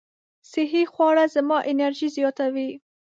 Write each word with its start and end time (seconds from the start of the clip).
صحي 0.51 0.83
خواړه 0.93 1.25
زما 1.35 1.57
انرژي 1.71 2.09
زیاتوي. 2.17 2.69